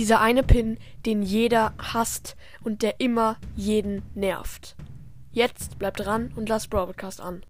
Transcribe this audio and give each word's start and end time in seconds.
Dieser 0.00 0.22
eine 0.22 0.42
Pin, 0.42 0.78
den 1.04 1.20
jeder 1.20 1.74
hasst 1.76 2.34
und 2.64 2.80
der 2.80 3.00
immer 3.00 3.36
jeden 3.54 4.00
nervt. 4.14 4.74
Jetzt 5.30 5.78
bleibt 5.78 6.00
dran 6.00 6.32
und 6.34 6.48
lasst 6.48 6.70
Broadcast 6.70 7.20
an. 7.20 7.44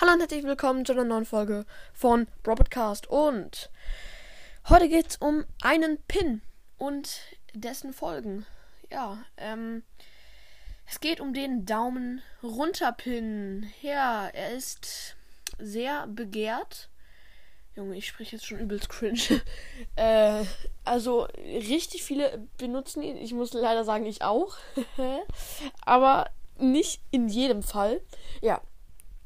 Hallo 0.00 0.12
und 0.12 0.20
herzlich 0.20 0.44
willkommen 0.44 0.86
zu 0.86 0.92
einer 0.92 1.02
neuen 1.02 1.24
Folge 1.24 1.66
von 1.92 2.28
Broadcast 2.44 3.08
und 3.08 3.72
heute 4.68 4.88
geht's 4.88 5.16
um 5.16 5.44
einen 5.62 5.98
Pin 6.06 6.40
und 6.78 7.22
dessen 7.52 7.92
Folgen. 7.92 8.46
Ja, 8.88 9.18
ähm, 9.36 9.82
es 10.86 11.00
geht 11.00 11.20
um 11.20 11.34
den 11.34 11.66
Daumen 11.66 12.22
runter 12.40 12.92
Pin. 12.92 13.68
Ja, 13.82 14.28
er 14.28 14.52
ist 14.52 15.16
sehr 15.58 16.06
begehrt 16.06 16.88
Junge, 17.80 17.96
ich 17.96 18.06
spreche 18.06 18.36
jetzt 18.36 18.44
schon 18.44 18.58
übelst 18.58 18.90
cringe. 18.90 19.40
äh, 19.96 20.44
also, 20.84 21.22
richtig 21.38 22.02
viele 22.02 22.46
benutzen 22.58 23.02
ihn. 23.02 23.16
Ich 23.16 23.32
muss 23.32 23.54
leider 23.54 23.84
sagen, 23.84 24.04
ich 24.04 24.22
auch. 24.22 24.58
Aber 25.86 26.28
nicht 26.58 27.00
in 27.10 27.28
jedem 27.28 27.62
Fall. 27.62 28.02
Ja. 28.42 28.60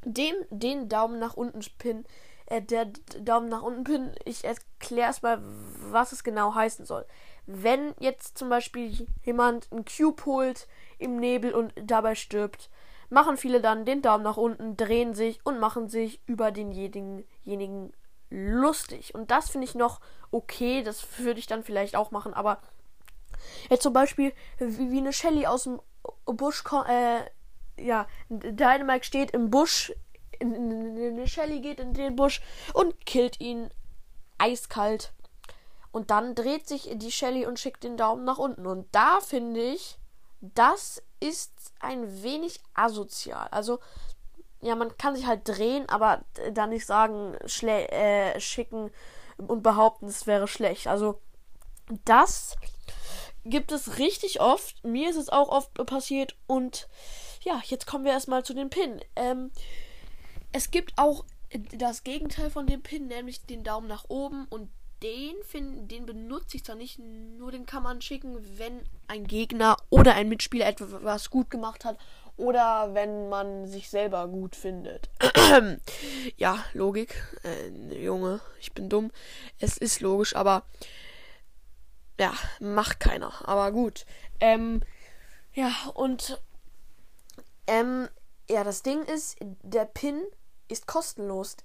Dem, 0.05 0.37
den 0.51 0.89
Daumen 0.89 1.19
nach 1.19 1.35
unten 1.35 1.61
Pin, 1.79 2.05
äh, 2.47 2.63
der 2.63 2.85
Daumen 3.21 3.49
nach 3.49 3.63
unten 3.63 3.83
Pin, 3.83 4.13
ich 4.25 4.45
erkläre 4.45 5.09
erstmal, 5.09 5.41
was 5.43 6.13
es 6.13 6.23
genau 6.23 6.55
heißen 6.55 6.87
soll. 6.87 7.07
Wenn 7.47 7.93
jetzt 7.99 8.39
zum 8.39 8.49
Beispiel 8.51 9.09
jemand 9.25 9.67
einen 9.73 9.85
Cube 9.85 10.25
holt 10.27 10.69
im 10.99 11.17
Nebel 11.17 11.53
und 11.55 11.73
dabei 11.77 12.15
stirbt, 12.15 12.71
machen 13.11 13.37
viele 13.37 13.61
dann 13.61 13.85
den 13.85 14.01
Daumen 14.01 14.23
nach 14.23 14.37
unten, 14.37 14.77
drehen 14.77 15.13
sich 15.15 15.41
und 15.45 15.59
machen 15.59 15.89
sich 15.89 16.21
über 16.27 16.53
denjenigen 16.53 17.93
lustig. 18.31 19.15
Und 19.15 19.31
das 19.31 19.51
finde 19.51 19.67
ich 19.67 19.75
noch 19.75 20.01
okay. 20.31 20.83
Das 20.83 21.19
würde 21.19 21.41
ich 21.41 21.47
dann 21.47 21.65
vielleicht 21.65 21.97
auch 21.97 22.11
machen. 22.11 22.35
Aber 22.35 22.61
jetzt 23.71 23.83
zum 23.83 23.93
Beispiel, 23.93 24.33
wie, 24.59 24.91
wie 24.91 24.99
eine 24.99 25.13
Shelly 25.13 25.47
aus 25.47 25.65
dem 25.65 25.81
Busch 26.27 26.65
kommt. 26.65 26.89
Äh, 26.89 27.25
ja, 27.77 28.07
Dynamite 28.29 29.05
steht 29.05 29.31
im 29.33 29.51
Busch. 29.51 29.93
Eine 30.41 31.27
Shelly 31.27 31.61
geht 31.61 31.81
in 31.81 31.95
den 31.95 32.17
Busch 32.17 32.43
und 32.73 33.07
killt 33.07 33.41
ihn 33.41 33.71
eiskalt. 34.39 35.13
Und 35.93 36.11
dann 36.11 36.35
dreht 36.35 36.67
sich 36.67 36.91
die 36.93 37.13
Shelly 37.13 37.47
und 37.47 37.61
schickt 37.61 37.85
den 37.85 37.97
Daumen 37.97 38.25
nach 38.25 38.39
unten. 38.39 38.67
Und 38.67 38.89
da 38.93 39.21
finde 39.21 39.61
ich, 39.61 39.99
das 40.41 41.03
ist 41.21 41.53
ein 41.79 42.23
wenig 42.23 42.61
asozial. 42.75 43.49
Also 43.51 43.79
ja, 44.65 44.75
man 44.75 44.97
kann 44.97 45.15
sich 45.15 45.27
halt 45.27 45.47
drehen, 45.47 45.89
aber 45.89 46.25
dann 46.53 46.71
nicht 46.71 46.87
sagen, 46.87 47.35
äh, 47.35 48.41
schicken 48.41 48.91
und 49.37 49.63
behaupten, 49.63 50.07
es 50.07 50.27
wäre 50.27 50.49
schlecht. 50.49 50.87
Also, 50.87 51.21
das 52.05 52.57
gibt 53.45 53.73
es 53.73 53.99
richtig 53.99 54.41
oft. 54.41 54.83
Mir 54.85 55.11
ist 55.11 55.17
es 55.17 55.29
auch 55.29 55.51
oft 55.51 55.75
passiert. 55.87 56.35
Und 56.47 56.89
ja, 57.43 57.61
jetzt 57.67 57.87
kommen 57.87 58.05
wir 58.05 58.13
erstmal 58.13 58.43
zu 58.43 58.55
den 58.55 58.71
Pin. 58.71 59.01
Ähm, 59.17 59.51
es 60.53 60.71
gibt 60.71 60.95
auch 60.97 61.25
das 61.77 62.03
Gegenteil 62.03 62.51
von 62.51 62.67
dem 62.67 62.83
Pin, 62.83 63.07
nämlich 63.07 63.45
den 63.45 63.65
Daumen 63.65 63.87
nach 63.87 64.07
oben. 64.09 64.47
Und 64.49 64.71
den, 65.03 65.35
find, 65.43 65.91
den 65.91 66.07
benutze 66.07 66.57
ich 66.57 66.65
zwar 66.65 66.77
nicht, 66.77 66.99
nur 66.99 67.53
den 67.53 67.67
kann 67.67 67.83
man 67.83 68.01
schicken, 68.01 68.39
wenn 68.57 68.81
ein 69.09 69.27
Gegner 69.27 69.77
oder 69.91 70.15
ein 70.15 70.31
Mitspieler 70.31 70.67
etwas 70.67 71.29
gut 71.29 71.51
gemacht 71.51 71.85
hat 71.85 71.99
oder 72.37 72.95
wenn 72.95 73.29
man 73.29 73.67
sich 73.67 73.91
selber 73.91 74.27
gut 74.29 74.57
findet. 74.57 75.09
ja, 76.37 76.65
Logik. 76.73 77.23
Äh, 77.45 78.03
Junge, 78.03 78.41
ich 78.61 78.73
bin 78.73 78.89
dumm. 78.89 79.11
Es 79.59 79.77
ist 79.79 80.01
logisch, 80.01 80.35
aber 80.35 80.65
ja, 82.19 82.33
macht 82.61 83.01
keiner. 83.01 83.33
Aber 83.49 83.73
gut. 83.73 84.07
Ähm, 84.41 84.83
ja, 85.53 85.73
und 85.95 86.41
ähm, 87.67 88.09
ja, 88.49 88.65
das 88.65 88.83
Ding 88.83 89.03
ist, 89.05 89.37
der 89.41 89.85
Pin 89.85 90.23
ist 90.69 90.87
kostenlos. 90.87 91.57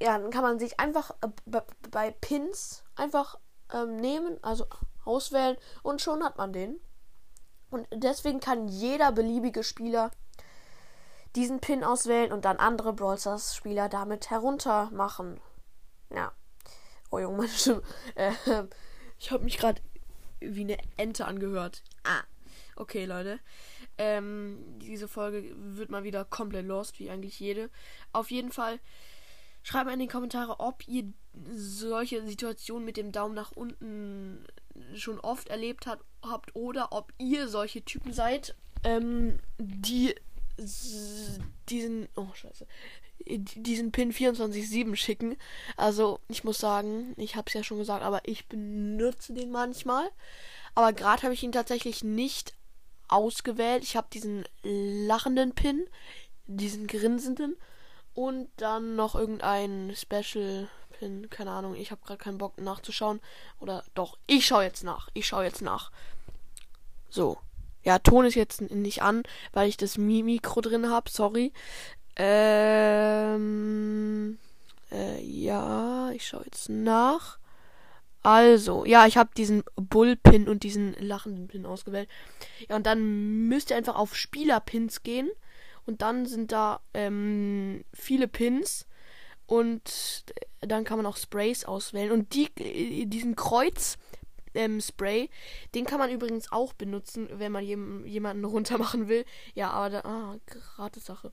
Ja, 0.00 0.18
dann 0.18 0.30
kann 0.30 0.42
man 0.42 0.58
sich 0.58 0.78
einfach 0.78 1.10
äh, 1.22 1.60
bei 1.90 2.10
Pins 2.10 2.84
einfach 2.96 3.38
ähm, 3.72 3.96
nehmen, 3.96 4.42
also 4.42 4.66
auswählen 5.04 5.56
und 5.82 6.00
schon 6.00 6.22
hat 6.22 6.36
man 6.38 6.52
den. 6.52 6.80
Und 7.70 7.86
deswegen 7.92 8.40
kann 8.40 8.68
jeder 8.68 9.12
beliebige 9.12 9.62
Spieler 9.62 10.10
diesen 11.34 11.60
Pin 11.60 11.84
auswählen 11.84 12.32
und 12.32 12.44
dann 12.44 12.56
andere 12.58 12.92
Brawl 12.92 13.18
Stars 13.18 13.54
Spieler 13.54 13.88
damit 13.88 14.30
herunter 14.30 14.90
machen. 14.90 15.40
Ja. 16.10 16.32
Oh 17.10 17.18
Junge, 17.18 17.38
meine 17.38 17.48
Stimme. 17.48 17.82
Äh, 18.14 18.32
ich 19.18 19.30
habe 19.30 19.44
mich 19.44 19.58
gerade 19.58 19.80
wie 20.40 20.62
eine 20.62 20.78
Ente 20.96 21.26
angehört. 21.26 21.82
Ah. 22.04 22.22
Okay, 22.76 23.06
Leute. 23.06 23.40
Ähm, 23.98 24.58
diese 24.78 25.08
Folge 25.08 25.54
wird 25.56 25.90
mal 25.90 26.04
wieder 26.04 26.24
komplett 26.26 26.66
lost, 26.66 26.98
wie 26.98 27.10
eigentlich 27.10 27.40
jede. 27.40 27.70
Auf 28.12 28.30
jeden 28.30 28.52
Fall 28.52 28.78
schreibt 29.62 29.86
mal 29.86 29.94
in 29.94 30.00
die 30.00 30.08
Kommentare, 30.08 30.60
ob 30.60 30.86
ihr 30.86 31.12
solche 31.54 32.26
Situationen 32.26 32.84
mit 32.84 32.98
dem 32.98 33.12
Daumen 33.12 33.34
nach 33.34 33.52
unten 33.52 34.46
schon 34.94 35.20
oft 35.20 35.48
erlebt 35.48 35.86
hat, 35.86 36.00
habt 36.22 36.54
oder 36.54 36.92
ob 36.92 37.12
ihr 37.18 37.48
solche 37.48 37.84
Typen 37.84 38.12
seid, 38.12 38.54
ähm, 38.84 39.38
die 39.58 40.14
diesen 41.68 42.08
oh 42.16 42.28
scheiße 42.32 42.66
diesen 43.28 43.92
Pin 43.92 44.12
24/7 44.12 44.96
schicken. 44.96 45.36
Also, 45.76 46.20
ich 46.28 46.44
muss 46.44 46.58
sagen, 46.58 47.14
ich 47.16 47.36
habe 47.36 47.46
es 47.48 47.54
ja 47.54 47.64
schon 47.64 47.78
gesagt, 47.78 48.02
aber 48.04 48.20
ich 48.24 48.46
benutze 48.46 49.32
den 49.32 49.50
manchmal. 49.50 50.08
Aber 50.74 50.92
gerade 50.92 51.22
habe 51.22 51.34
ich 51.34 51.42
ihn 51.42 51.52
tatsächlich 51.52 52.04
nicht 52.04 52.54
ausgewählt. 53.08 53.82
Ich 53.82 53.96
habe 53.96 54.08
diesen 54.12 54.44
lachenden 54.62 55.54
Pin, 55.54 55.86
diesen 56.46 56.86
grinsenden 56.86 57.56
und 58.14 58.48
dann 58.56 58.96
noch 58.96 59.14
irgendein 59.14 59.94
Special 59.96 60.68
Pin, 60.98 61.28
keine 61.30 61.50
Ahnung, 61.50 61.74
ich 61.74 61.90
habe 61.90 62.00
gerade 62.04 62.18
keinen 62.18 62.38
Bock 62.38 62.60
nachzuschauen. 62.60 63.20
Oder 63.60 63.84
doch, 63.94 64.18
ich 64.26 64.46
schaue 64.46 64.64
jetzt 64.64 64.84
nach. 64.84 65.08
Ich 65.14 65.26
schaue 65.26 65.44
jetzt 65.44 65.62
nach. 65.62 65.90
So. 67.10 67.38
Ja, 67.82 67.98
Ton 68.00 68.24
ist 68.24 68.34
jetzt 68.34 68.60
nicht 68.62 69.02
an, 69.02 69.22
weil 69.52 69.68
ich 69.68 69.76
das 69.76 69.96
Mi 69.96 70.22
Mikro 70.22 70.60
drin 70.60 70.90
habe. 70.90 71.10
Sorry. 71.10 71.52
Ähm. 72.16 73.56
Äh, 74.90 75.22
ja, 75.22 76.10
ich 76.10 76.26
schaue 76.26 76.44
jetzt 76.44 76.68
nach. 76.68 77.38
Also, 78.22 78.84
ja, 78.84 79.06
ich 79.06 79.16
habe 79.16 79.30
diesen 79.36 79.62
Bullpin 79.76 80.48
und 80.48 80.64
diesen 80.64 80.94
lachenden 80.98 81.46
Pin 81.46 81.64
ausgewählt. 81.64 82.08
Ja, 82.68 82.74
und 82.74 82.84
dann 82.86 83.46
müsst 83.46 83.70
ihr 83.70 83.76
einfach 83.76 83.94
auf 83.94 84.16
Spielerpins 84.16 85.04
gehen. 85.04 85.30
Und 85.86 86.02
dann 86.02 86.26
sind 86.26 86.50
da 86.50 86.80
ähm, 86.92 87.84
viele 87.94 88.26
Pins. 88.26 88.86
Und 89.46 90.24
dann 90.60 90.84
kann 90.84 90.96
man 90.96 91.06
auch 91.06 91.16
Sprays 91.16 91.64
auswählen. 91.64 92.10
Und 92.10 92.34
die, 92.34 92.48
diesen 93.06 93.36
Kreuz 93.36 93.98
ähm, 94.54 94.80
Spray, 94.80 95.30
den 95.74 95.84
kann 95.84 95.98
man 95.98 96.10
übrigens 96.10 96.50
auch 96.50 96.72
benutzen, 96.72 97.28
wenn 97.32 97.52
man 97.52 97.64
jem, 97.64 98.04
jemanden 98.06 98.44
runtermachen 98.44 99.08
will. 99.08 99.24
Ja, 99.54 99.70
aber 99.70 99.90
da, 99.90 100.00
ah, 100.00 100.36
gratis 100.46 101.04
Sache. 101.04 101.32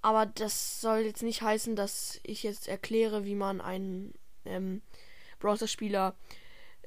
Aber 0.00 0.26
das 0.26 0.80
soll 0.80 1.00
jetzt 1.00 1.22
nicht 1.22 1.42
heißen, 1.42 1.76
dass 1.76 2.20
ich 2.22 2.42
jetzt 2.42 2.68
erkläre, 2.68 3.24
wie 3.24 3.34
man 3.34 3.60
einen 3.60 4.14
ähm, 4.44 4.80
Browser-Spieler 5.40 6.14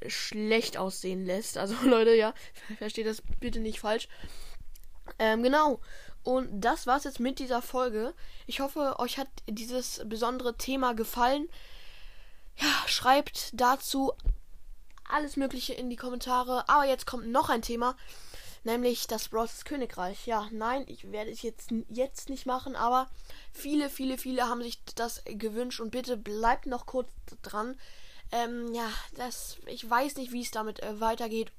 schlecht 0.08 0.78
aussehen 0.78 1.26
lässt. 1.26 1.58
Also 1.58 1.76
Leute, 1.86 2.16
ja, 2.16 2.34
versteht 2.78 3.06
das 3.06 3.22
bitte 3.40 3.60
nicht 3.60 3.80
falsch. 3.80 4.08
Ähm, 5.20 5.44
genau. 5.44 5.80
Und 6.24 6.62
das 6.62 6.86
war's 6.88 7.04
jetzt 7.04 7.20
mit 7.20 7.40
dieser 7.40 7.62
Folge. 7.62 8.14
Ich 8.46 8.60
hoffe, 8.60 9.00
euch 9.00 9.18
hat 9.18 9.28
dieses 9.48 10.02
besondere 10.06 10.56
Thema 10.56 10.94
gefallen. 10.94 11.50
Ja, 12.58 12.88
schreibt 12.88 13.50
dazu 13.54 14.14
alles 15.10 15.36
Mögliche 15.36 15.74
in 15.74 15.90
die 15.90 15.96
Kommentare. 15.96 16.68
Aber 16.70 16.86
jetzt 16.86 17.06
kommt 17.06 17.28
noch 17.28 17.50
ein 17.50 17.62
Thema, 17.62 17.96
nämlich 18.64 19.08
das 19.08 19.30
Bros. 19.30 19.66
Königreich. 19.66 20.28
Ja, 20.28 20.48
nein, 20.52 20.84
ich 20.88 21.12
werde 21.12 21.32
es 21.32 21.42
jetzt, 21.42 21.72
jetzt 21.90 22.30
nicht 22.30 22.46
machen, 22.46 22.76
aber 22.76 23.10
viele, 23.52 23.90
viele, 23.90 24.18
viele 24.18 24.48
haben 24.48 24.62
sich 24.62 24.84
das 24.96 25.24
gewünscht 25.26 25.80
und 25.80 25.92
bitte 25.92 26.18
bleibt 26.18 26.68
noch 26.68 26.86
kurz 26.86 27.10
dran. 27.42 27.80
Ähm, 28.32 28.74
ja, 28.74 28.90
das, 29.16 29.58
ich 29.66 29.88
weiß 29.90 30.16
nicht, 30.16 30.32
wie 30.32 30.42
es 30.42 30.52
damit 30.52 30.82
äh, 30.82 31.00
weitergeht, 31.00 31.52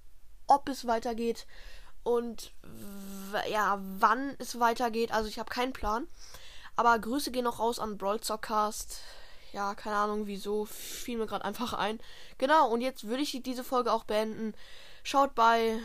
ob 0.46 0.69
es 0.69 0.86
weitergeht 0.86 1.46
und 2.02 2.52
ja, 3.50 3.78
wann 3.99 4.34
es 4.38 4.58
weitergeht. 4.58 5.12
Also 5.12 5.28
ich 5.28 5.38
habe 5.38 5.50
keinen 5.50 5.72
Plan. 5.72 6.06
Aber 6.76 6.99
Grüße 6.99 7.31
gehen 7.31 7.44
noch 7.44 7.58
raus 7.58 7.78
an 7.78 7.99
Brawl 7.99 8.20
Cast. 8.40 9.00
Ja, 9.52 9.75
keine 9.75 9.96
Ahnung 9.96 10.26
wieso. 10.26 10.64
Fiel 10.64 11.19
mir 11.19 11.26
gerade 11.26 11.44
einfach 11.44 11.75
ein. 11.75 12.00
Genau, 12.38 12.69
und 12.69 12.81
jetzt 12.81 13.06
würde 13.06 13.22
ich 13.22 13.43
diese 13.43 13.64
Folge 13.64 13.93
auch 13.93 14.04
beenden. 14.04 14.54
Schaut 15.02 15.34
bei 15.34 15.78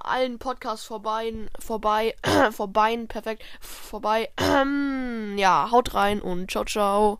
allen 0.00 0.38
Podcasts 0.38 0.84
vorbei, 0.84 1.32
vorbei, 1.58 2.14
vorbei, 2.52 2.96
perfekt, 3.08 3.42
vorbei. 3.60 4.30
ja, 5.36 5.70
haut 5.70 5.94
rein 5.94 6.20
und 6.20 6.50
ciao, 6.50 6.64
ciao. 6.64 7.16